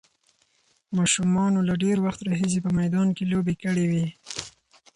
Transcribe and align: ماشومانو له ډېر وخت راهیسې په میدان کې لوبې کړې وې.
ماشومانو 0.97 1.59
له 1.67 1.73
ډېر 1.83 1.97
وخت 2.05 2.19
راهیسې 2.29 2.59
په 2.65 2.71
میدان 2.79 3.07
کې 3.15 3.23
لوبې 3.31 3.55
کړې 3.63 3.85
وې. 3.91 4.05